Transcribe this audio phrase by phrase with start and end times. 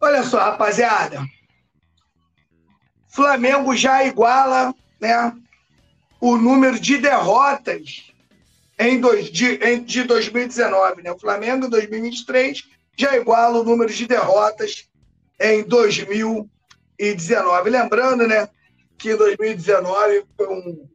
[0.00, 1.20] Olha só, rapaziada.
[3.08, 5.32] Flamengo já iguala né,
[6.20, 8.12] o número de derrotas
[8.78, 11.02] em dois, de, em, de 2019.
[11.02, 11.10] Né?
[11.10, 12.62] O Flamengo, em 2023,
[12.96, 14.88] já iguala o número de derrotas
[15.40, 17.70] em 2019.
[17.70, 18.48] Lembrando né,
[18.96, 20.88] que 2019 foi um,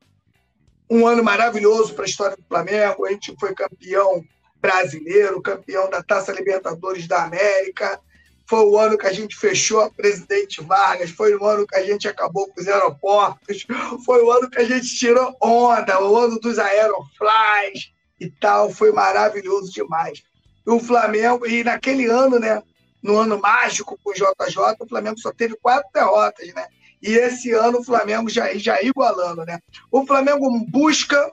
[0.89, 3.05] um ano maravilhoso para a história do Flamengo.
[3.05, 4.23] A gente foi campeão
[4.61, 7.99] brasileiro, campeão da Taça Libertadores da América.
[8.46, 11.84] Foi o ano que a gente fechou a Presidente Vargas, foi o ano que a
[11.84, 13.66] gente acabou com os aeroportos,
[14.05, 18.70] foi o ano que a gente tirou onda, o ano dos aeroflies e tal.
[18.70, 20.22] Foi maravilhoso demais.
[20.66, 22.62] E o Flamengo, e naquele ano, né,
[23.02, 26.67] no ano mágico com o JJ, o Flamengo só teve quatro derrotas, né?
[27.02, 29.59] E esse ano o Flamengo já, já igualando, né?
[29.91, 31.31] O Flamengo busca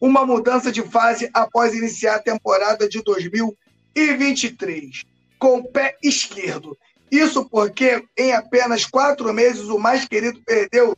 [0.00, 5.04] uma mudança de fase após iniciar a temporada de 2023
[5.38, 6.76] com o pé esquerdo.
[7.10, 10.96] Isso porque em apenas quatro meses o mais querido perdeu.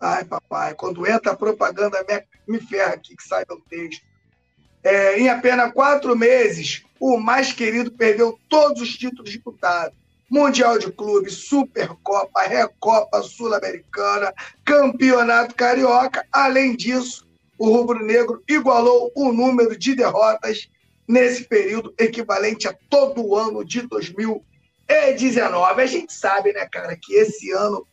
[0.00, 2.04] Ai, papai, quando entra a propaganda,
[2.46, 4.04] me ferra aqui que sai do texto.
[4.82, 9.96] É, em apenas quatro meses, o mais querido perdeu todos os títulos disputados.
[10.28, 14.32] Mundial de Clubes, Supercopa, Recopa Sul-Americana,
[14.64, 16.26] Campeonato Carioca.
[16.32, 17.26] Além disso,
[17.56, 20.68] o rubro-negro igualou o número de derrotas
[21.06, 25.82] nesse período equivalente a todo o ano de 2019.
[25.82, 27.86] A gente sabe, né, cara, que esse ano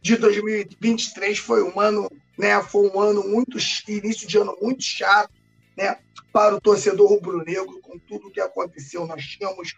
[0.00, 3.58] de 2023 foi um ano, né, foi um ano muito
[3.88, 5.32] início de ano muito chato,
[5.76, 5.98] né,
[6.32, 9.06] para o torcedor rubro-negro com tudo o que aconteceu.
[9.06, 9.74] Nós tínhamos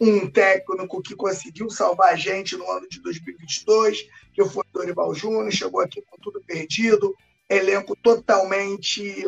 [0.00, 5.14] um técnico que conseguiu salvar a gente no ano de 2022, que foi o Dorival
[5.14, 7.14] Júnior, chegou aqui com tudo perdido,
[7.48, 9.26] elenco totalmente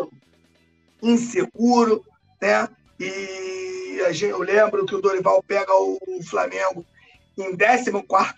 [1.02, 2.04] inseguro,
[2.40, 2.68] né?
[3.00, 5.98] E eu lembro que o Dorival pega o
[6.28, 6.84] Flamengo
[7.38, 7.90] em 14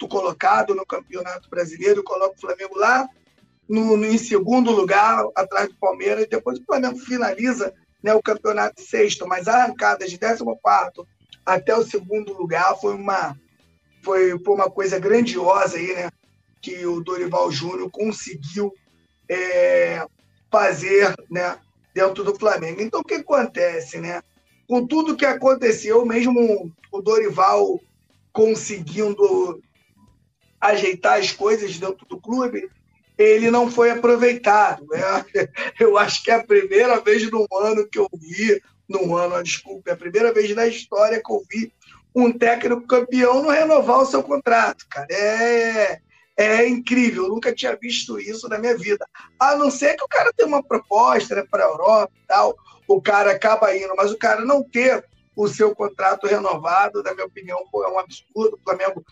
[0.08, 3.08] colocado no Campeonato Brasileiro, coloca o Flamengo lá
[3.68, 8.22] no, no, em segundo lugar, atrás do Palmeiras, e depois o Flamengo finaliza né, o
[8.22, 10.44] campeonato sexto, mas a arrancada de 14
[11.44, 13.36] até o segundo lugar foi uma,
[14.02, 16.10] foi, foi uma coisa grandiosa aí, né?
[16.60, 18.72] Que o Dorival Júnior conseguiu
[19.28, 20.06] é,
[20.50, 21.58] fazer né,
[21.92, 22.80] dentro do Flamengo.
[22.80, 24.22] Então, o que acontece, né?
[24.72, 27.78] Com tudo que aconteceu, mesmo o Dorival
[28.32, 29.62] conseguindo
[30.58, 32.70] ajeitar as coisas dentro do clube,
[33.18, 34.86] ele não foi aproveitado.
[34.86, 35.50] Né?
[35.78, 39.90] Eu acho que é a primeira vez no ano que eu vi, no ano, desculpe,
[39.90, 41.70] é a primeira vez na história que eu vi
[42.14, 45.06] um técnico campeão não renovar o seu contrato, cara.
[45.10, 46.00] É,
[46.36, 49.06] é incrível, nunca tinha visto isso na minha vida.
[49.38, 52.56] A não ser que o cara tenha uma proposta né, para a Europa e tal,
[52.88, 55.04] o cara acaba indo, mas o cara não ter
[55.36, 58.56] o seu contrato renovado, na minha opinião, é um absurdo.
[58.56, 59.04] O Flamengo,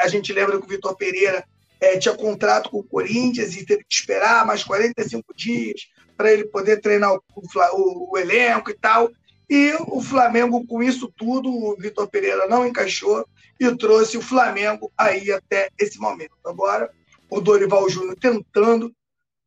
[0.00, 1.44] a gente lembra que o Vitor Pereira
[1.80, 6.44] é, tinha contrato com o Corinthians e teve que esperar mais 45 dias para ele
[6.44, 9.10] poder treinar o, o, o, elenco e tal.
[9.48, 13.26] E o Flamengo, com isso tudo, o Vitor Pereira não encaixou
[13.60, 16.32] e trouxe o Flamengo aí até esse momento.
[16.44, 16.90] Agora,
[17.28, 18.94] o Dorival Júnior tentando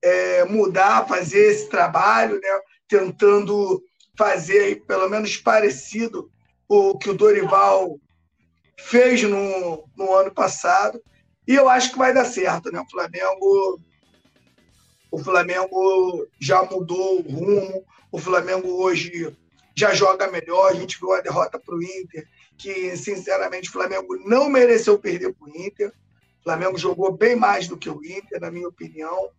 [0.04, 2.60] é, mudar, fazer esse trabalho, né?
[2.88, 3.84] tentando
[4.18, 6.30] fazer pelo menos parecido
[6.68, 8.00] o que o Dorival
[8.80, 11.02] fez no, no ano passado.
[11.48, 12.80] E eu acho que vai dar certo, né?
[12.80, 13.80] O Flamengo,
[15.12, 17.86] o Flamengo já mudou o rumo.
[18.12, 19.36] O Flamengo hoje
[19.76, 20.72] já joga melhor.
[20.72, 22.28] A gente viu a derrota para o Inter,
[22.58, 25.90] que sinceramente o Flamengo não mereceu perder para o Inter.
[26.40, 29.30] O Flamengo jogou bem mais do que o Inter, na minha opinião,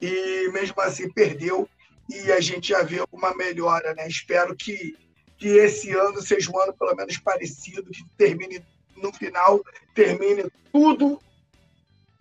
[0.00, 1.68] e mesmo assim perdeu
[2.10, 4.06] e a gente já vê alguma melhora, né?
[4.08, 4.96] Espero que,
[5.38, 8.64] que esse ano seja um ano pelo menos parecido, que termine
[8.96, 9.60] no final,
[9.94, 11.20] termine tudo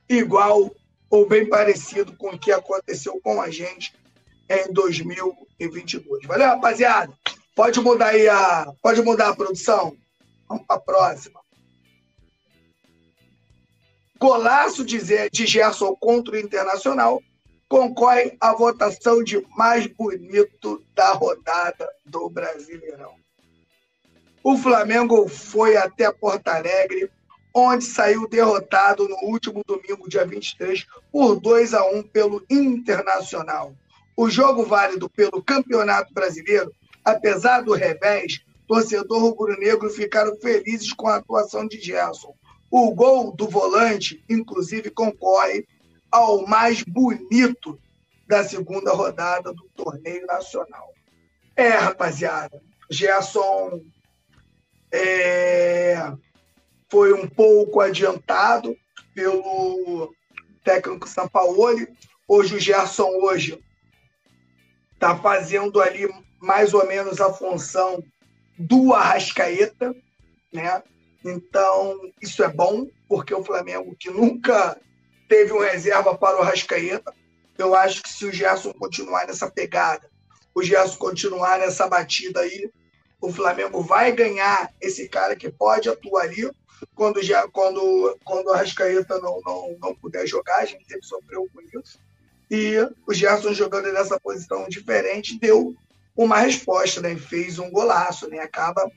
[0.08, 0.74] igual
[1.10, 3.94] ou bem parecido com o que aconteceu com a gente
[4.48, 6.26] em 2022.
[6.26, 7.12] Valeu, rapaziada?
[7.60, 9.94] Pode mudar aí a, pode mudar a produção.
[10.48, 11.42] Vamos para a próxima.
[14.18, 14.98] Golaço de,
[15.46, 17.22] Gerson contra o Internacional
[17.68, 23.16] concorre à votação de mais bonito da rodada do Brasileirão.
[24.42, 27.12] O Flamengo foi até Porto Alegre,
[27.54, 33.76] onde saiu derrotado no último domingo, dia 23, por 2 a 1 pelo Internacional.
[34.16, 36.74] O jogo válido pelo Campeonato Brasileiro,
[37.04, 42.36] apesar do revés, torcedor rubro-negro ficaram felizes com a atuação de Gerson.
[42.70, 45.68] O gol do volante, inclusive, concorre
[46.12, 47.80] ao mais bonito
[48.28, 50.94] da segunda rodada do torneio nacional.
[51.56, 53.82] É, rapaziada, Gerson
[54.92, 56.12] é,
[56.90, 58.76] foi um pouco adiantado
[59.14, 60.14] pelo
[60.64, 61.88] técnico Sampaoli.
[62.28, 63.60] Hoje o Gerson hoje
[64.94, 66.08] está fazendo ali
[66.42, 68.04] mais ou menos a função
[68.58, 69.96] do Arrascaeta,
[70.52, 70.84] né?
[71.24, 74.80] Então, isso é bom, porque o Flamengo, que nunca
[75.28, 77.14] teve um reserva para o Arrascaeta,
[77.58, 80.10] eu acho que se o Gerson continuar nessa pegada,
[80.56, 82.72] o Gerson continuar nessa batida aí,
[83.22, 86.50] o Flamengo vai ganhar esse cara que pode atuar ali.
[86.96, 87.20] Quando,
[87.52, 92.00] quando, quando o Arrascaeta não, não, não puder jogar, a gente sempre sofreu com isso.
[92.50, 95.76] E o Gerson jogando nessa posição diferente deu
[96.20, 97.16] uma resposta, né?
[97.16, 98.40] Fez um golaço, né?
[98.40, 98.92] Acaba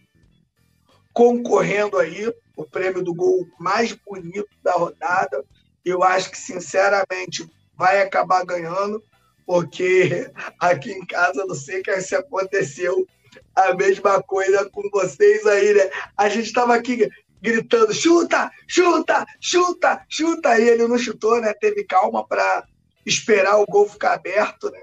[1.13, 2.27] concorrendo aí
[2.57, 5.45] o prêmio do gol mais bonito da rodada.
[5.85, 9.01] Eu acho que, sinceramente, vai acabar ganhando,
[9.47, 13.07] porque aqui em casa não sei se aconteceu
[13.55, 15.91] a mesma coisa com vocês aí, né?
[16.17, 17.09] A gente estava aqui
[17.41, 20.59] gritando: chuta, chuta, chuta, chuta.
[20.59, 21.55] E ele não chutou, né?
[21.55, 22.67] Teve calma para
[23.07, 24.83] esperar o gol ficar aberto, né?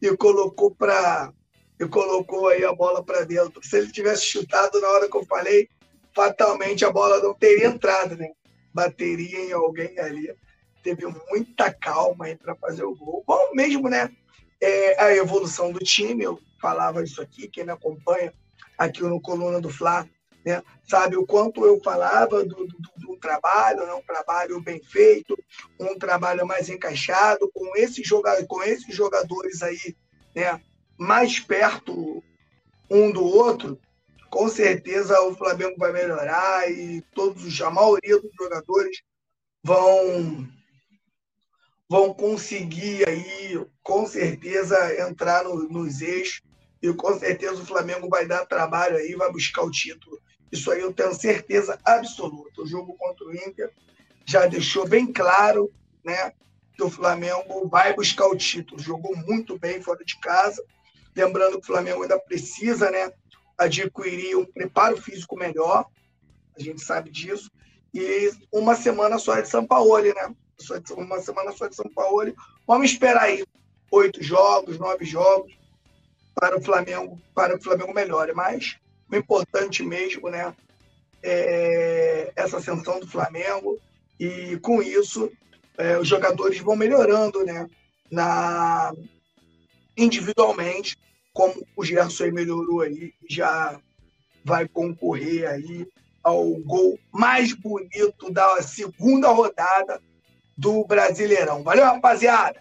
[0.00, 1.32] E colocou para
[1.82, 3.60] e colocou aí a bola para dentro.
[3.64, 5.68] Se ele tivesse chutado na hora que eu falei,
[6.14, 8.30] fatalmente a bola não teria entrado, né?
[8.72, 10.32] Bateria em alguém ali.
[10.84, 13.24] Teve muita calma aí para fazer o gol.
[13.26, 14.10] Bom, mesmo, né?
[14.60, 18.32] É, a evolução do time, eu falava isso aqui, quem me acompanha
[18.78, 20.08] aqui no Coluna do Fla,
[20.44, 20.62] né?
[20.88, 23.92] sabe o quanto eu falava do, do, do trabalho, né?
[23.92, 25.36] um trabalho bem feito,
[25.80, 29.96] um trabalho mais encaixado, com esses, jogadores, com esses jogadores aí,
[30.32, 30.60] né?
[30.98, 32.22] Mais perto
[32.90, 33.78] um do outro,
[34.30, 39.02] com certeza o Flamengo vai melhorar e todos, a maioria dos jogadores
[39.62, 40.48] vão
[41.88, 46.40] vão conseguir aí, com certeza, entrar no, nos eixos
[46.80, 50.18] e com certeza o Flamengo vai dar trabalho aí, vai buscar o título.
[50.50, 52.62] Isso aí eu tenho certeza absoluta.
[52.62, 53.70] O jogo contra o Inter
[54.24, 55.70] já deixou bem claro,
[56.02, 56.32] né,
[56.74, 58.82] que o Flamengo vai buscar o título.
[58.82, 60.64] Jogou muito bem fora de casa.
[61.14, 63.12] Lembrando que o Flamengo ainda precisa, né,
[63.56, 65.86] adquirir um preparo físico melhor,
[66.56, 67.50] a gente sabe disso,
[67.94, 70.34] e uma semana só de São Paulo, né?
[70.96, 72.34] Uma semana só de São Paulo.
[72.66, 73.44] Vamos esperar aí
[73.90, 75.52] oito jogos, nove jogos
[76.34, 78.32] para o Flamengo, para o Flamengo melhore.
[78.32, 78.76] Mas
[79.10, 80.54] o importante mesmo, né?
[81.22, 83.78] É essa ascensão do Flamengo
[84.18, 85.30] e com isso
[85.76, 87.68] é, os jogadores vão melhorando, né?
[88.10, 88.92] Na
[89.96, 90.96] individualmente
[91.32, 93.78] como o Gerson melhorou aí, já
[94.44, 95.86] vai concorrer aí
[96.22, 100.00] ao gol mais bonito da segunda rodada
[100.56, 101.62] do Brasileirão.
[101.62, 102.60] Valeu, rapaziada?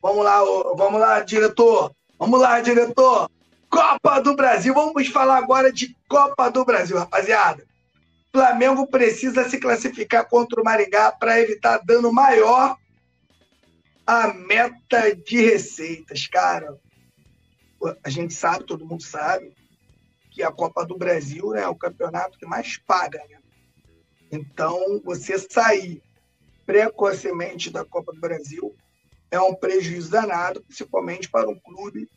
[0.00, 0.40] Vamos lá,
[0.76, 1.92] vamos lá, diretor.
[2.18, 3.30] Vamos lá, diretor.
[3.68, 4.72] Copa do Brasil.
[4.72, 7.64] Vamos falar agora de Copa do Brasil, rapaziada.
[8.32, 12.76] Flamengo precisa se classificar contra o Maringá para evitar dano maior
[14.06, 16.78] à meta de receitas, cara
[18.04, 19.52] a gente sabe, todo mundo sabe,
[20.30, 23.18] que a Copa do Brasil né, é o campeonato que mais paga.
[23.28, 23.38] Né?
[24.30, 26.02] Então, você sair
[26.64, 28.74] precocemente da Copa do Brasil
[29.30, 32.08] é um prejuízo danado, principalmente para um clube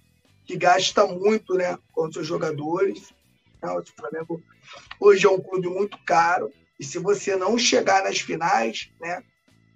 [0.45, 3.13] que gasta muito né, com seus jogadores.
[3.57, 4.41] Então, o Flamengo
[4.99, 9.23] hoje é um clube muito caro, e se você não chegar nas finais, né,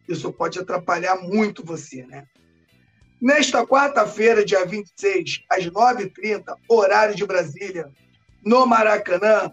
[0.10, 2.06] isso pode atrapalhar muito você.
[2.06, 2.26] Né?
[3.22, 7.90] Nesta quarta-feira, dia 26, às 9h30, horário de Brasília,
[8.44, 9.52] no Maracanã,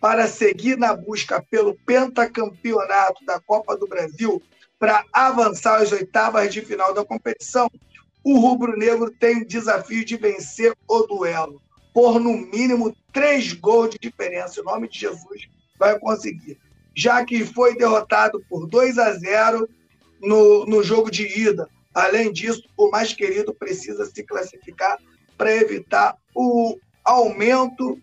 [0.00, 4.42] para seguir na busca pelo pentacampeonato da Copa do Brasil
[4.78, 7.68] para avançar às oitavas de final da competição,
[8.22, 11.60] o rubro-negro tem o desafio de vencer o duelo,
[11.94, 14.60] por no mínimo três gols de diferença.
[14.60, 15.48] Em nome de Jesus,
[15.78, 16.58] vai conseguir.
[16.94, 19.68] Já que foi derrotado por 2 a 0
[20.20, 24.98] no, no jogo de ida Além disso, o mais querido precisa se classificar
[25.34, 27.98] para evitar o aumento,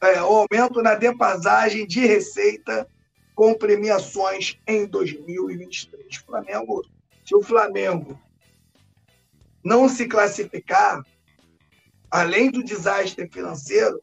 [0.00, 2.88] é, o aumento na defasagem de receita
[3.34, 6.16] com premiações em 2023.
[6.16, 6.82] Flamengo,
[7.26, 8.18] se o Flamengo
[9.62, 11.04] não se classificar,
[12.10, 14.00] além do desastre financeiro,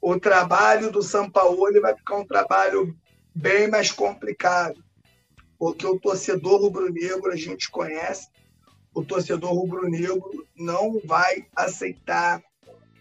[0.00, 2.92] o trabalho do São Paulo vai ficar um trabalho
[3.34, 4.82] bem mais complicado
[5.58, 8.28] porque o torcedor rubro-negro a gente conhece,
[8.92, 12.42] o torcedor rubro-negro não vai aceitar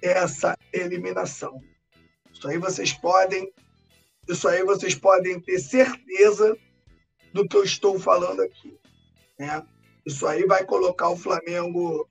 [0.01, 1.61] essa eliminação.
[2.31, 3.51] Isso aí vocês podem,
[4.27, 6.57] isso aí vocês podem ter certeza
[7.33, 8.77] do que eu estou falando aqui,
[9.37, 9.65] né?
[10.05, 12.09] Isso aí vai colocar o Flamengo,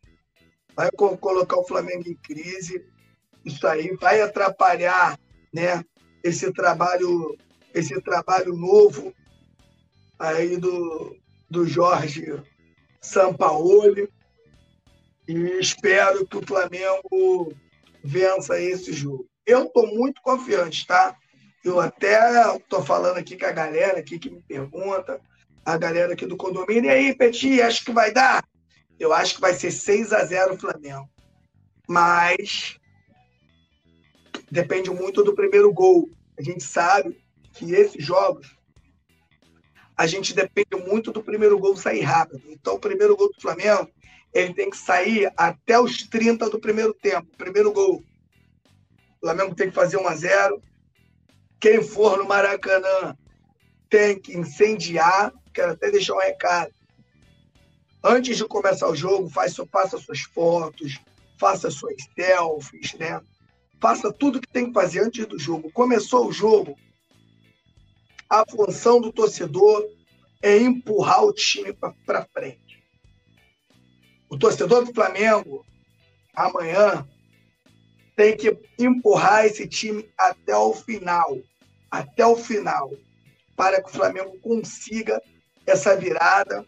[0.75, 2.85] vai colocar o Flamengo em crise.
[3.45, 5.19] Isso aí vai atrapalhar,
[5.53, 5.85] né?
[6.23, 7.37] esse trabalho,
[7.75, 9.15] esse trabalho novo
[10.19, 11.17] aí do,
[11.51, 12.41] do Jorge
[13.01, 14.09] Sampaoli
[15.27, 17.53] e espero que o Flamengo
[18.03, 19.27] vença esse jogo.
[19.47, 21.17] Eu estou muito confiante, tá?
[21.65, 25.21] Eu até estou falando aqui com a galera aqui que me pergunta,
[25.65, 26.91] a galera aqui do condomínio.
[26.91, 28.45] E aí, Petit, acho que vai dar?
[28.99, 31.09] Eu acho que vai ser 6 a 0 Flamengo.
[31.89, 32.77] Mas
[34.51, 36.11] depende muito do primeiro gol.
[36.39, 37.22] A gente sabe
[37.53, 38.57] que esses jogos
[39.97, 42.43] a gente depende muito do primeiro gol sair rápido.
[42.49, 43.89] Então, o primeiro gol do Flamengo,
[44.33, 47.29] ele tem que sair até os 30 do primeiro tempo.
[47.37, 48.03] Primeiro gol.
[49.21, 50.63] O Flamengo tem que fazer 1 a 0
[51.61, 53.17] Quem for no Maracanã
[53.89, 55.33] tem que incendiar.
[55.53, 56.73] Quero até deixar um recado.
[58.03, 60.99] Antes de começar o jogo, faz, faça suas fotos,
[61.39, 63.21] faça suas selfies, né?
[63.81, 65.71] Faça tudo que tem que fazer antes do jogo.
[65.71, 66.77] Começou o jogo,
[68.33, 69.87] a função do torcedor
[70.41, 71.71] é empurrar o time
[72.07, 72.83] para frente.
[74.31, 75.67] O torcedor do Flamengo,
[76.35, 77.07] amanhã,
[78.17, 81.39] tem que empurrar esse time até o final.
[81.91, 82.91] Até o final.
[83.55, 85.21] Para que o Flamengo consiga
[85.67, 86.65] essa virada.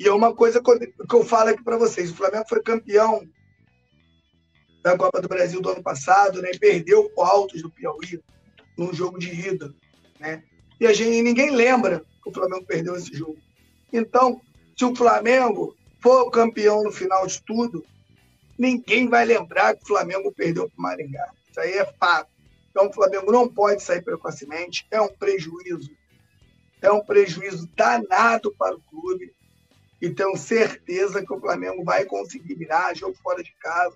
[0.00, 3.24] E é uma coisa que eu falo aqui para vocês: o Flamengo foi campeão
[4.82, 6.50] da Copa do Brasil do ano passado, né?
[6.58, 8.20] Perdeu o Altos do Piauí
[8.76, 9.72] num jogo de ida,
[10.18, 10.42] né?
[10.82, 13.38] E a gente, ninguém lembra que o Flamengo perdeu esse jogo.
[13.92, 14.40] Então,
[14.76, 17.84] se o Flamengo for campeão no final de tudo,
[18.58, 21.30] ninguém vai lembrar que o Flamengo perdeu para o Maringá.
[21.48, 22.28] Isso aí é fato.
[22.68, 24.84] Então, o Flamengo não pode sair precocemente.
[24.90, 25.88] É um prejuízo.
[26.80, 29.32] É um prejuízo danado para o clube.
[30.00, 33.94] E tenho certeza que o Flamengo vai conseguir virar jogo fora de casa.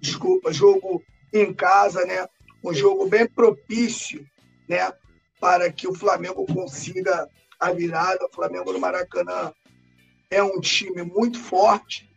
[0.00, 2.26] Desculpa, jogo em casa, né?
[2.64, 4.26] Um jogo bem propício,
[4.68, 4.92] né?
[5.40, 7.28] Para que o Flamengo consiga
[7.58, 8.24] a virada.
[8.26, 9.52] O Flamengo no Maracanã
[10.30, 12.08] é um time muito forte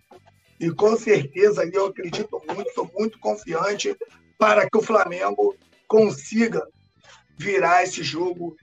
[0.59, 3.95] e com certeza eu acredito muito, estou muito confiante
[4.37, 5.55] para que o Flamengo
[5.87, 6.67] consiga
[7.37, 8.57] virar esse jogo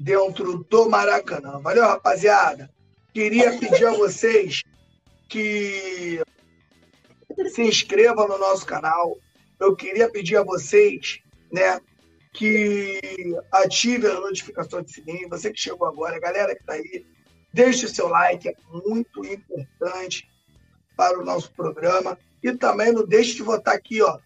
[0.00, 1.58] dentro do Maracanã.
[1.60, 2.70] Valeu, rapaziada.
[3.12, 4.62] Queria pedir a vocês
[5.28, 6.22] que
[7.50, 9.18] se inscrevam no nosso canal.
[9.60, 11.20] Eu queria pedir a vocês,
[11.52, 11.80] né,
[12.36, 13.00] que
[13.50, 15.28] ative a notificação de sininho.
[15.30, 17.06] Você que chegou agora, galera que está aí,
[17.52, 20.28] deixe o seu like, é muito importante
[20.94, 22.18] para o nosso programa.
[22.42, 24.18] E também não deixe de votar aqui, ó.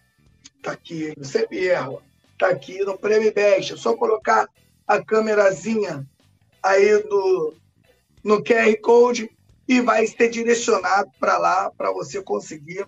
[0.61, 1.97] Tá aqui, no CPR,
[2.37, 3.73] tá aqui no Prêmio Best.
[3.73, 4.47] É só colocar
[4.85, 6.05] a câmerazinha
[6.61, 7.55] aí no,
[8.23, 9.29] no QR Code
[9.67, 12.85] e vai ser direcionado para lá para você conseguir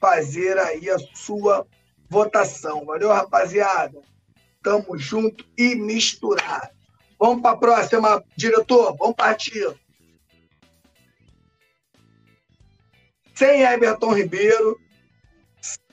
[0.00, 1.66] fazer aí a sua
[2.08, 2.84] votação.
[2.84, 4.00] Valeu, rapaziada?
[4.62, 6.70] Tamo junto e misturado.
[7.18, 8.96] Vamos para a próxima, diretor.
[8.96, 9.74] Vamos partir.
[13.34, 14.80] Sem Everton Ribeiro,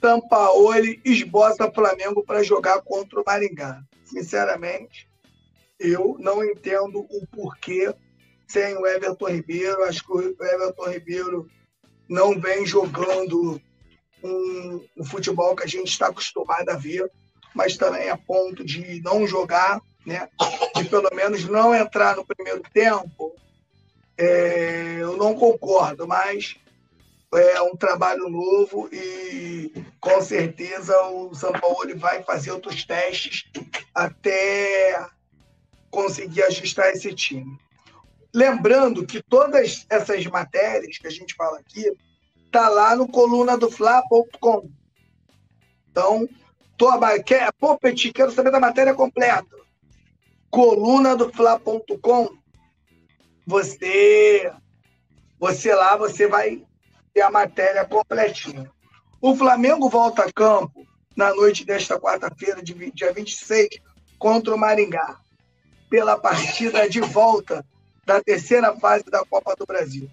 [0.01, 3.83] Sampaoli esboça Flamengo para jogar contra o Maringá.
[4.03, 5.07] Sinceramente,
[5.79, 7.93] eu não entendo o porquê
[8.47, 9.83] sem o Everton Ribeiro.
[9.83, 11.49] Acho que o Everton Ribeiro
[12.07, 13.59] não vem jogando
[14.25, 17.09] um, um futebol que a gente está acostumado a ver,
[17.53, 20.29] mas também a ponto de não jogar, né?
[20.75, 23.33] de pelo menos não entrar no primeiro tempo,
[24.17, 26.55] é, eu não concordo, mas
[27.33, 33.45] é um trabalho novo e com certeza o São Paulo vai fazer outros testes
[33.93, 35.05] até
[35.89, 37.57] conseguir ajustar esse time.
[38.33, 41.89] Lembrando que todas essas matérias que a gente fala aqui
[42.51, 44.69] tá lá no coluna do Fla.com.
[45.91, 46.27] Então,
[46.77, 46.89] tô,
[47.25, 49.55] quer, pô, Petit, quero saber da matéria completa.
[50.49, 52.29] Coluna do Fla.com.
[53.45, 54.51] Você,
[55.39, 56.61] você lá, você vai
[57.13, 58.69] ter a matéria completinha.
[59.21, 60.85] O Flamengo volta a campo
[61.15, 63.69] na noite desta quarta-feira, dia 26,
[64.19, 65.17] contra o Maringá,
[65.89, 67.65] pela partida de volta
[68.05, 70.09] da terceira fase da Copa do Brasil.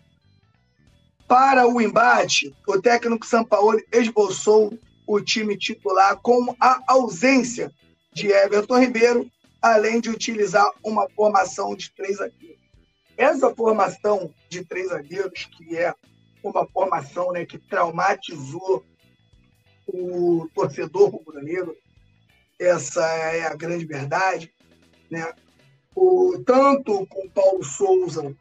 [1.26, 7.72] Para o embate, o técnico Sampaoli esboçou o time titular com a ausência
[8.12, 12.60] de Everton Ribeiro, além de utilizar uma formação de três zagueiros.
[13.16, 15.94] Essa formação de três zagueiros, que é
[16.42, 18.84] uma formação né, que traumatizou
[19.86, 21.76] o torcedor rubro-negro,
[22.58, 24.52] essa é a grande verdade,
[25.10, 25.32] né?
[25.94, 28.34] O, tanto com Paulo Souza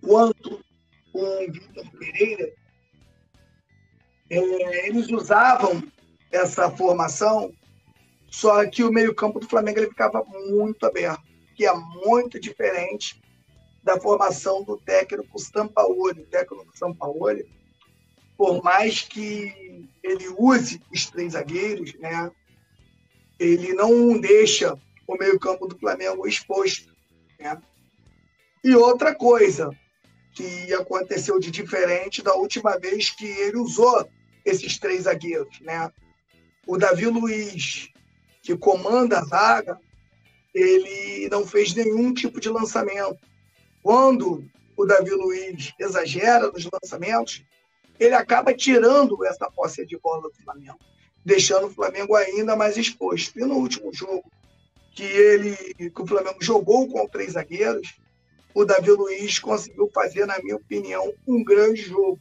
[0.00, 0.60] quanto
[1.12, 2.52] com Vitor Pereira,
[4.30, 5.82] é, eles usavam
[6.30, 7.52] essa formação
[8.30, 11.22] Só que o meio-campo do Flamengo ele ficava muito aberto,
[11.54, 13.20] que é muito diferente
[13.84, 16.22] da formação do técnico Sampaoli.
[16.22, 17.46] O técnico Sampaoli,
[18.38, 22.30] por mais que ele use os três zagueiros, né,
[23.38, 26.90] ele não deixa o meio-campo do Flamengo exposto.
[27.38, 27.60] Né?
[28.64, 29.70] E outra coisa
[30.32, 34.08] que aconteceu de diferente da última vez que ele usou
[34.44, 35.60] esses três zagueiros.
[35.60, 35.90] Né?
[36.66, 37.88] O Davi Luiz,
[38.42, 39.78] que comanda a zaga,
[40.54, 43.18] ele não fez nenhum tipo de lançamento.
[43.82, 44.44] Quando
[44.76, 47.42] o Davi Luiz exagera nos lançamentos,
[47.98, 50.78] ele acaba tirando essa posse de bola do Flamengo,
[51.24, 53.38] deixando o Flamengo ainda mais exposto.
[53.38, 54.24] E no último jogo,
[54.94, 55.56] que ele
[55.90, 57.94] que o Flamengo jogou com três zagueiros,
[58.54, 62.18] o Davi Luiz conseguiu fazer, na minha opinião, um grande jogo.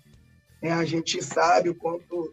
[0.61, 2.31] É, a gente sabe o quanto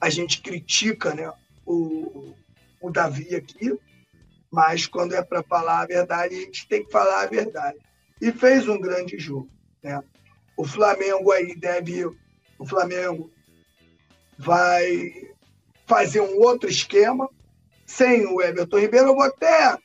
[0.00, 1.32] a gente critica né,
[1.66, 2.34] o,
[2.80, 3.76] o Davi aqui,
[4.50, 7.78] mas quando é para falar a verdade, a gente tem que falar a verdade.
[8.20, 9.48] E fez um grande jogo.
[9.82, 10.02] Né?
[10.56, 12.04] O Flamengo aí deve.
[12.58, 13.30] O Flamengo
[14.36, 15.12] vai
[15.86, 17.28] fazer um outro esquema
[17.86, 19.08] sem o Everton Ribeiro.
[19.08, 19.78] Eu vou até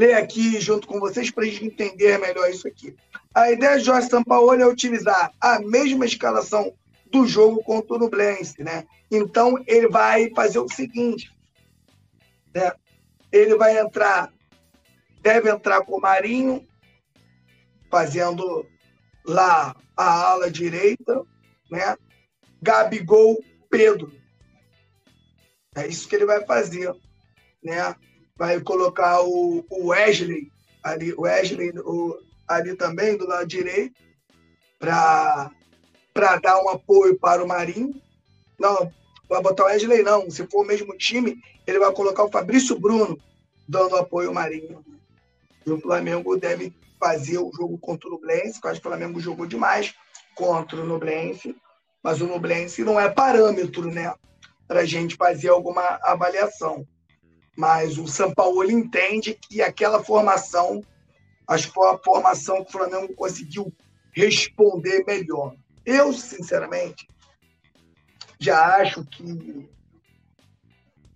[0.00, 2.96] ler aqui junto com vocês para a gente entender melhor isso aqui.
[3.34, 6.72] A ideia de Jorge Sampaoli é utilizar a mesma escalação
[7.12, 8.86] do jogo contra o Nublense, né?
[9.10, 11.30] Então ele vai fazer o seguinte,
[12.54, 12.72] né?
[13.30, 14.32] Ele vai entrar,
[15.20, 16.66] deve entrar com o Marinho,
[17.90, 18.66] fazendo
[19.26, 21.22] lá a ala direita,
[21.70, 21.94] né?
[22.62, 23.36] Gabigol,
[23.68, 24.10] Pedro.
[25.74, 26.90] É isso que ele vai fazer,
[27.62, 27.94] né?
[28.40, 30.50] Vai colocar o, o Wesley
[30.82, 32.18] ali, Wesley o,
[32.48, 34.00] ali também do lado direito
[34.78, 35.50] para
[36.14, 37.94] para dar um apoio para o Marinho.
[38.58, 38.90] Não,
[39.28, 40.30] vai botar o Wesley não.
[40.30, 43.18] Se for o mesmo time, ele vai colocar o Fabrício Bruno
[43.68, 44.82] dando apoio ao Marinho.
[45.66, 49.20] E o Flamengo deve fazer o jogo contra o Nublense, eu acho que o Flamengo
[49.20, 49.94] jogou demais
[50.34, 51.54] contra o Nublense,
[52.02, 54.14] mas o Nublense não é parâmetro, né,
[54.66, 56.86] para a gente fazer alguma avaliação.
[57.60, 60.82] Mas o São Paulo entende que aquela formação,
[61.46, 63.70] acho que foi a formação que o Flamengo conseguiu
[64.12, 65.54] responder melhor.
[65.84, 67.06] Eu, sinceramente,
[68.38, 69.68] já acho que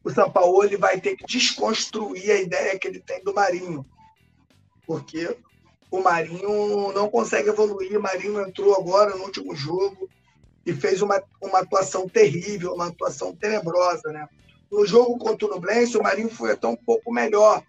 [0.05, 3.87] o São Paulo vai ter que desconstruir a ideia que ele tem do Marinho.
[4.87, 5.35] Porque
[5.91, 7.97] o Marinho não consegue evoluir.
[7.97, 10.11] O Marinho entrou agora no último jogo
[10.67, 14.13] e fez uma, uma atuação terrível, uma atuação tenebrosa.
[14.13, 14.29] Né?
[14.71, 17.63] No jogo contra o Nublense, o Marinho foi até um pouco melhor.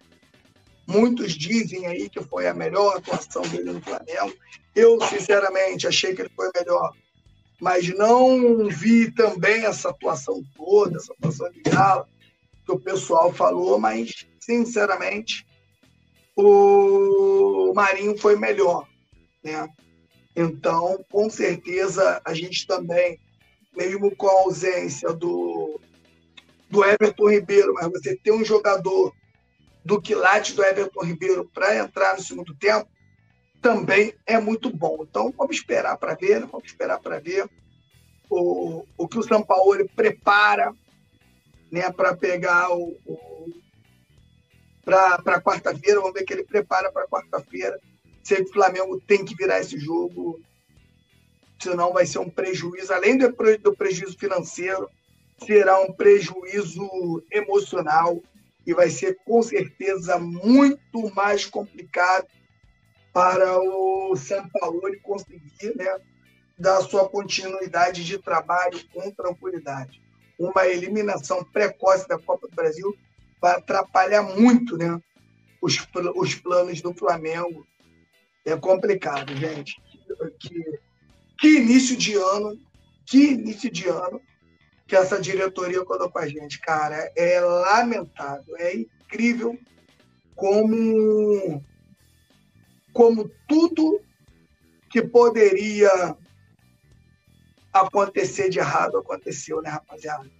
[0.86, 4.34] Muitos dizem aí que foi a melhor atuação dele no Flamengo.
[4.74, 6.92] Eu, sinceramente, achei que ele foi melhor
[7.60, 12.08] mas não vi também essa atuação toda, essa atuação de gala,
[12.64, 15.46] que o pessoal falou, mas, sinceramente,
[16.36, 18.86] o Marinho foi melhor.
[19.42, 19.68] Né?
[20.34, 23.18] Então, com certeza, a gente também,
[23.74, 25.80] mesmo com a ausência do,
[26.68, 29.14] do Everton Ribeiro, mas você ter um jogador
[29.84, 32.88] do quilate do Everton Ribeiro para entrar no segundo tempo,
[33.62, 34.98] também é muito bom.
[35.08, 36.48] Então, vamos esperar para ver, né?
[36.50, 37.48] vamos esperar para ver
[38.28, 40.74] o, o que o São Paulo prepara
[41.70, 43.52] né, para pegar o, o
[44.84, 46.00] para quarta-feira.
[46.00, 47.78] Vamos ver o que ele prepara para quarta-feira.
[48.24, 50.40] Que o Flamengo tem que virar esse jogo,
[51.60, 54.88] senão vai ser um prejuízo, além do, do prejuízo financeiro,
[55.44, 58.22] será um prejuízo emocional
[58.66, 62.26] e vai ser com certeza muito mais complicado
[63.12, 65.98] para o São Paulo conseguir né,
[66.58, 70.00] dar sua continuidade de trabalho com tranquilidade
[70.38, 72.96] uma eliminação precoce da Copa do Brasil
[73.40, 75.00] vai atrapalhar muito né,
[75.60, 75.78] os,
[76.14, 77.66] os planos do Flamengo.
[78.44, 79.80] É complicado, gente.
[80.38, 80.78] Que,
[81.38, 82.58] que início de ano,
[83.04, 84.20] que início de ano
[84.86, 87.10] que essa diretoria colocou a gente, cara.
[87.16, 89.58] É lamentável, é incrível
[90.34, 91.64] como,
[92.92, 94.00] como tudo
[94.88, 96.16] que poderia
[97.72, 100.30] acontecer de errado aconteceu, né, rapaziada?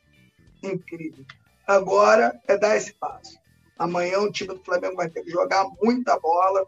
[0.62, 1.24] Incrível.
[1.66, 3.38] Agora é dar esse passo.
[3.78, 6.66] Amanhã o time do Flamengo vai ter que jogar muita bola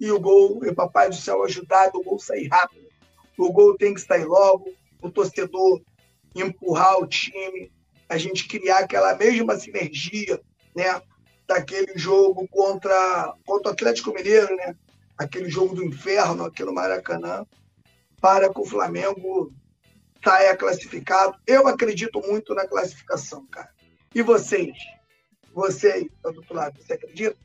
[0.00, 2.88] e o gol, e o Papai do Céu ajudar o gol sair rápido.
[3.38, 5.80] O gol tem que sair logo, o torcedor
[6.34, 7.72] empurrar o time,
[8.08, 10.40] a gente criar aquela mesma sinergia,
[10.74, 11.00] né?
[11.46, 14.76] Daquele jogo contra, contra o Atlético Mineiro, né?
[15.18, 17.44] Aquele jogo do inferno aqui no Maracanã,
[18.20, 19.52] para que o Flamengo
[20.24, 21.36] saia classificado.
[21.46, 23.70] Eu acredito muito na classificação, cara.
[24.14, 24.76] E vocês?
[25.52, 27.36] Você, do outro lado, você acredita?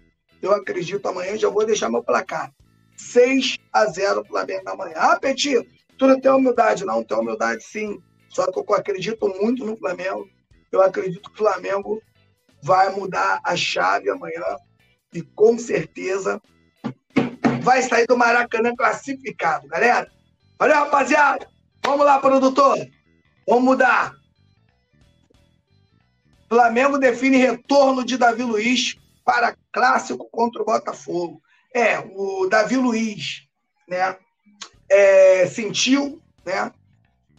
[0.41, 2.53] Eu acredito amanhã, já vou deixar meu placar.
[2.95, 4.95] 6 a 0 Flamengo amanhã.
[4.95, 6.85] Ah, Petit, tu não tem humildade.
[6.85, 8.01] Não, tem humildade sim.
[8.29, 10.29] Só que eu acredito muito no Flamengo.
[10.71, 12.01] Eu acredito que o Flamengo
[12.61, 14.43] vai mudar a chave amanhã
[15.13, 16.41] e com certeza
[17.61, 20.09] vai sair do Maracanã classificado, galera.
[20.59, 21.47] Valeu, rapaziada.
[21.83, 22.77] Vamos lá, produtor.
[23.47, 24.13] Vamos mudar.
[26.49, 31.41] Flamengo define retorno de Davi Luiz para clássico contra o Botafogo.
[31.73, 33.43] É, o Davi Luiz,
[33.87, 34.17] né,
[34.89, 36.71] é, sentiu, né,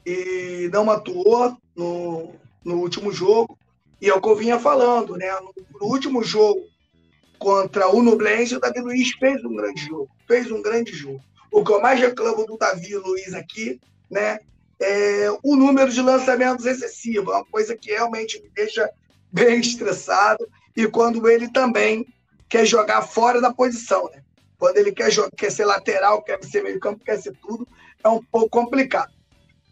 [0.08, 2.32] e não atuou no,
[2.64, 3.58] no último jogo.
[4.00, 6.64] E é o que eu vinha falando, né, no, último jogo
[7.38, 11.20] contra o Nublense, o Davi Luiz fez um grande jogo, fez um grande jogo.
[11.52, 13.78] O que eu mais reclamo do Davi Luiz aqui,
[14.10, 14.38] né,
[14.80, 18.88] é o número de lançamentos excessivo, é uma coisa que realmente me deixa
[19.30, 22.06] bem estressado e quando ele também
[22.48, 24.22] quer jogar fora da posição, né?
[24.58, 27.68] Quando ele quer, jogar, quer ser lateral, quer ser meio campo, quer ser tudo,
[28.02, 29.12] é um pouco complicado.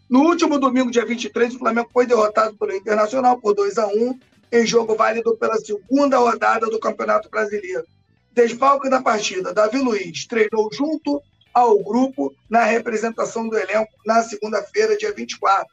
[0.08, 4.20] No último domingo, dia 23, o Flamengo foi derrotado pelo Internacional por 2 a 1
[4.52, 7.84] em jogo válido pela segunda rodada do Campeonato Brasileiro.
[8.32, 11.20] Desfalque da partida, Davi Luiz treinou junto
[11.52, 15.66] ao grupo na representação do elenco na segunda-feira, dia 24,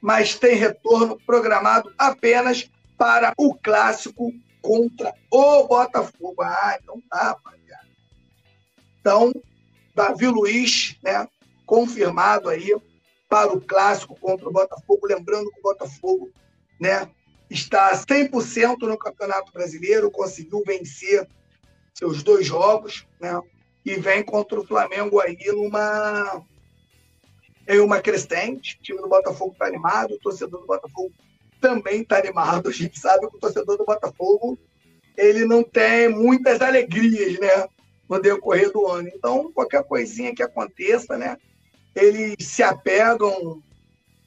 [0.00, 6.42] mas tem retorno programado apenas para o clássico contra o Botafogo.
[6.42, 7.86] Ah, então tá, rapaziada.
[9.00, 9.32] Então,
[9.94, 11.28] Davi Luiz, né,
[11.64, 12.74] confirmado aí
[13.28, 15.06] para o clássico contra o Botafogo.
[15.06, 16.30] Lembrando que o Botafogo
[16.80, 17.08] né,
[17.50, 21.26] está 100% no Campeonato Brasileiro, conseguiu vencer
[21.94, 23.40] seus dois jogos, né?
[23.84, 26.44] E vem contra o Flamengo aí numa
[27.68, 28.76] em uma crescente.
[28.78, 31.12] O time do Botafogo está animado, o torcedor do Botafogo
[31.60, 32.68] também está animado.
[32.68, 34.58] A gente sabe que o torcedor do Botafogo
[35.16, 37.68] ele não tem muitas alegrias, né?
[38.08, 39.08] No decorrer do ano.
[39.12, 41.36] Então, qualquer coisinha que aconteça, né?
[41.96, 43.62] Eles se apegam,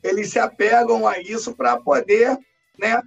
[0.04, 2.36] eles se apegam a isso para poder,
[2.80, 3.00] né?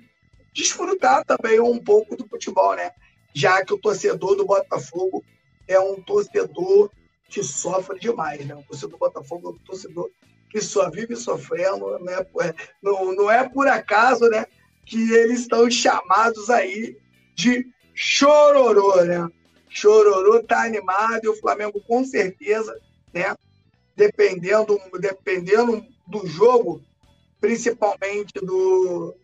[0.54, 2.92] Desfrutar também um pouco do futebol, né?
[3.34, 5.24] Já que o torcedor do Botafogo
[5.66, 6.90] é um torcedor
[7.28, 8.54] que sofre demais, né?
[8.54, 10.10] O torcedor do Botafogo é um torcedor
[10.48, 12.24] que só vive sofrendo, né?
[12.82, 14.44] não, não é por acaso né,
[14.84, 16.96] que eles estão chamados aí
[17.34, 19.26] de chororô, né?
[19.70, 22.78] Chororô tá animado e o Flamengo com certeza,
[23.12, 23.34] né?
[23.96, 26.82] Dependendo, dependendo do jogo,
[27.40, 29.14] principalmente do,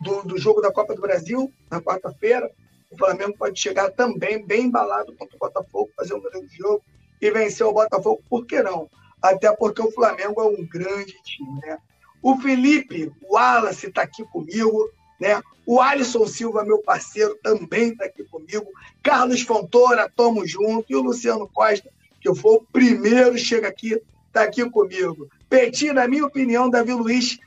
[0.00, 2.50] do, do jogo da Copa do Brasil, na quarta-feira,
[2.90, 6.82] o Flamengo pode chegar também bem embalado contra o Botafogo, fazer um grande jogo
[7.20, 8.90] e vencer o Botafogo, por que não?
[9.22, 11.78] até porque o Flamengo é um grande time, né?
[12.20, 15.40] O Felipe Wallace está aqui comigo, né?
[15.64, 18.66] O Alisson Silva, meu parceiro, também está aqui comigo.
[19.00, 20.86] Carlos Fontoura, tamo junto.
[20.90, 21.88] E o Luciano Costa,
[22.22, 25.28] que foi o primeiro, chega aqui, está aqui comigo.
[25.48, 27.38] Petit, na minha opinião, Davi Luiz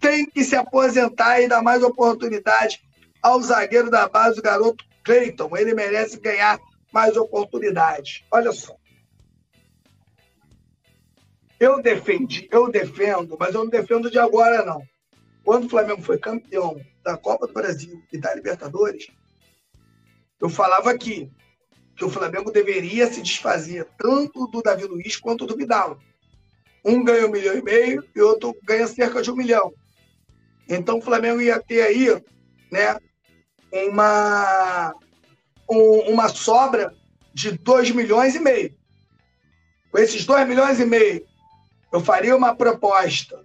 [0.00, 2.80] tem que se aposentar e dar mais oportunidade
[3.20, 5.56] ao zagueiro da base, o garoto Cleiton.
[5.56, 6.58] Ele merece ganhar
[6.92, 8.22] mais oportunidades.
[8.30, 8.76] Olha só.
[11.58, 14.82] Eu defendi, eu defendo, mas eu não defendo de agora, não.
[15.42, 19.08] Quando o Flamengo foi campeão da Copa do Brasil e da Libertadores,
[20.40, 21.30] eu falava aqui
[21.96, 25.98] que o Flamengo deveria se desfazer tanto do Davi Luiz quanto do Vidal.
[26.84, 29.72] Um ganha um milhão e meio e outro ganha cerca de um milhão.
[30.68, 32.08] Então o Flamengo ia ter aí
[32.70, 32.98] né,
[33.72, 34.94] uma,
[35.68, 36.94] um, uma sobra
[37.32, 38.74] de dois milhões e meio.
[39.90, 41.24] Com esses dois milhões e meio,
[41.92, 43.44] eu faria uma proposta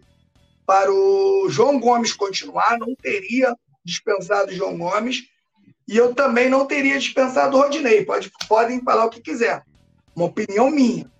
[0.66, 5.24] para o João Gomes continuar, não teria dispensado o João Gomes,
[5.90, 8.06] e eu também não teria dispensado o Rodinei.
[8.06, 9.64] Pode, podem falar o que quiser.
[10.16, 11.12] Uma opinião minha.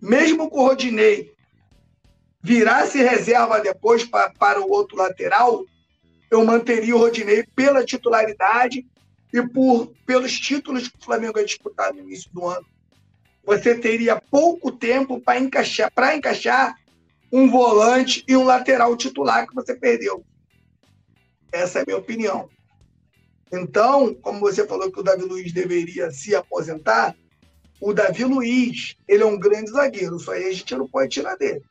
[0.00, 1.34] Mesmo que o Rodinei
[2.40, 5.64] virasse reserva depois para, para o outro lateral,
[6.30, 8.86] eu manteria o Rodinei pela titularidade
[9.32, 12.64] e por pelos títulos que o Flamengo ia disputar no início do ano
[13.44, 16.76] você teria pouco tempo para encaixar, para encaixar
[17.32, 20.24] um volante e um lateral titular que você perdeu.
[21.50, 22.48] Essa é a minha opinião.
[23.52, 27.16] Então, como você falou que o Davi Luiz deveria se aposentar,
[27.80, 31.36] o Davi Luiz, ele é um grande zagueiro, isso aí a gente não pode tirar
[31.36, 31.62] dele.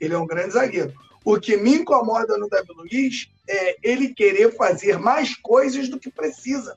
[0.00, 0.92] Ele é um grande zagueiro.
[1.24, 6.10] O que me incomoda no Davi Luiz é ele querer fazer mais coisas do que
[6.10, 6.76] precisa.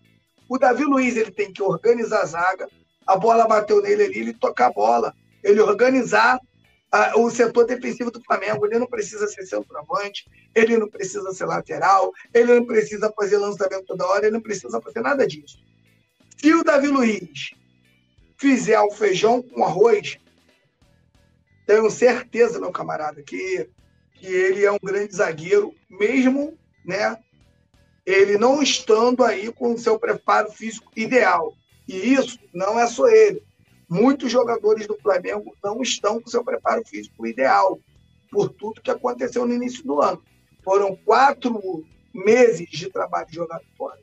[0.49, 2.67] O Davi Luiz ele tem que organizar a zaga,
[3.05, 6.39] a bola bateu nele ali, ele tocar a bola, ele organizar
[7.15, 8.65] o setor defensivo do Flamengo.
[8.65, 13.85] Ele não precisa ser centroavante, ele não precisa ser lateral, ele não precisa fazer lançamento
[13.85, 15.59] toda hora, ele não precisa fazer nada disso.
[16.37, 17.51] Se o Davi Luiz
[18.37, 20.17] fizer o feijão com arroz,
[21.67, 23.69] tenho certeza, meu camarada, que,
[24.15, 27.17] que ele é um grande zagueiro, mesmo né,
[28.05, 31.53] ele não estando aí com o seu preparo físico ideal.
[31.87, 33.43] E isso não é só ele
[33.89, 37.79] muitos jogadores do Flamengo não estão com seu preparo físico ideal,
[38.31, 40.23] por tudo que aconteceu no início do ano.
[40.63, 43.99] Foram quatro meses de trabalho jogado fora.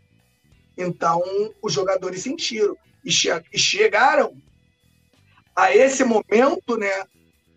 [0.77, 1.22] Então,
[1.62, 4.37] os jogadores sentiram e, che e chegaram
[5.55, 7.07] a esse momento, né,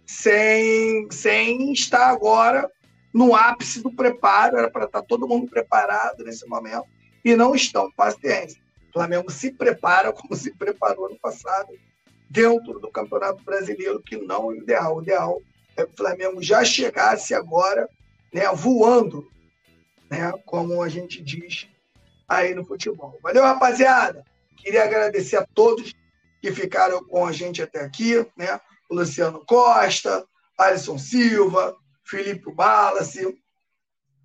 [0.05, 2.69] sem, sem estar agora
[3.13, 6.85] no ápice do preparo, era para estar todo mundo preparado nesse momento,
[7.25, 7.91] e não estão.
[7.91, 8.61] Paciência.
[8.89, 11.69] O Flamengo se prepara como se preparou no passado
[12.29, 14.97] dentro do Campeonato Brasileiro, que não é o ideal.
[14.97, 15.41] O ideal
[15.75, 17.89] é que o Flamengo já chegasse agora
[18.33, 19.27] né, voando,
[20.09, 21.67] né, como a gente diz
[22.27, 23.17] aí no futebol.
[23.23, 24.23] Valeu, rapaziada!
[24.57, 25.93] Queria agradecer a todos
[26.41, 28.59] que ficaram com a gente até aqui, né?
[28.89, 30.25] O Luciano Costa,
[30.57, 33.37] Alisson Silva, Felipe Balace.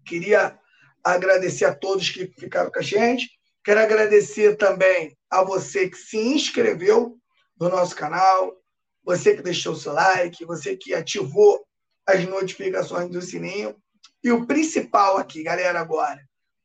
[0.04, 0.58] Queria
[1.02, 3.30] agradecer a todos que ficaram com a gente.
[3.62, 7.16] Quero agradecer também a você que se inscreveu
[7.58, 8.56] no nosso canal,
[9.04, 11.64] você que deixou seu like, você que ativou
[12.06, 13.76] as notificações do sininho.
[14.22, 16.20] E o principal aqui, galera, agora,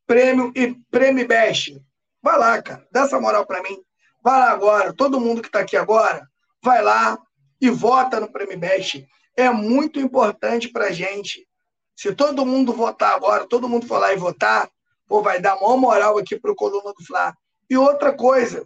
[0.08, 1.80] prêmio e prêmio Best.
[2.22, 3.78] Vai lá, cara, dá essa moral para mim.
[4.24, 6.28] Vai lá agora, todo mundo que está aqui agora,
[6.64, 7.18] vai lá
[7.62, 9.06] e vota no prêmio Best.
[9.36, 11.48] É muito importante para gente.
[11.96, 14.70] Se todo mundo votar agora, todo mundo for lá e votar,
[15.06, 17.34] pô, vai dar maior moral aqui pro Coluna do Fla.
[17.70, 18.66] E outra coisa,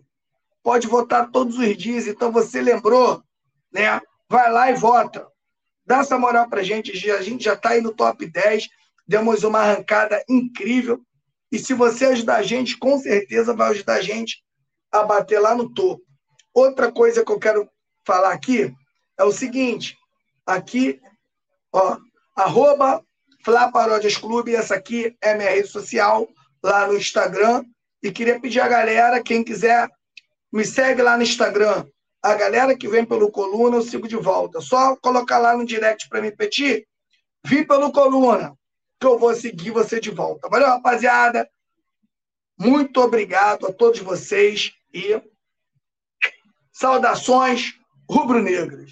[0.63, 2.07] pode votar todos os dias.
[2.07, 3.21] Então você lembrou,
[3.71, 4.01] né?
[4.29, 5.27] Vai lá e vota.
[5.85, 6.91] Dá essa moral pra gente.
[7.11, 8.69] A gente já está aí no top 10.
[9.05, 11.01] Demos uma arrancada incrível.
[11.51, 14.41] E se você ajudar a gente, com certeza vai ajudar a gente
[14.91, 16.01] a bater lá no topo.
[16.53, 17.69] Outra coisa que eu quero
[18.05, 18.73] falar aqui
[19.19, 19.95] é o seguinte:
[20.45, 20.99] aqui,
[21.71, 21.97] ó,
[22.35, 23.03] arroba
[24.21, 26.27] Clube, essa aqui é minha rede social
[26.63, 27.65] lá no Instagram.
[28.01, 29.89] E queria pedir a galera, quem quiser
[30.53, 31.83] me segue lá no Instagram.
[32.21, 34.61] A galera que vem pelo Coluna, eu sigo de volta.
[34.61, 36.87] Só colocar lá no direct para me pedir.
[37.43, 38.55] Vim pelo Coluna,
[38.99, 40.47] que eu vou seguir você de volta.
[40.47, 41.49] Valeu, rapaziada.
[42.57, 45.19] Muito obrigado a todos vocês e
[46.71, 47.73] saudações
[48.07, 48.91] rubro-negras.